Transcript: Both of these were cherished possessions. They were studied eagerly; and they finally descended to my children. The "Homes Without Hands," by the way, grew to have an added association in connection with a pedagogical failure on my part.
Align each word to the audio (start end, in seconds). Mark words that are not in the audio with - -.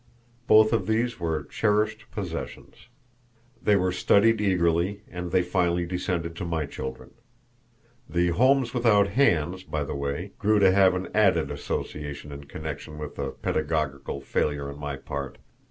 Both 0.47 0.73
of 0.73 0.87
these 0.87 1.19
were 1.19 1.43
cherished 1.43 2.09
possessions. 2.09 2.87
They 3.61 3.75
were 3.75 3.91
studied 3.91 4.41
eagerly; 4.41 5.03
and 5.07 5.29
they 5.29 5.43
finally 5.43 5.85
descended 5.85 6.35
to 6.37 6.43
my 6.43 6.65
children. 6.65 7.11
The 8.09 8.29
"Homes 8.29 8.73
Without 8.73 9.09
Hands," 9.09 9.61
by 9.63 9.83
the 9.83 9.93
way, 9.93 10.31
grew 10.39 10.57
to 10.57 10.71
have 10.71 10.95
an 10.95 11.09
added 11.13 11.51
association 11.51 12.31
in 12.31 12.45
connection 12.45 12.97
with 12.97 13.19
a 13.19 13.29
pedagogical 13.29 14.21
failure 14.21 14.69
on 14.71 14.79
my 14.79 14.95
part. 14.97 15.37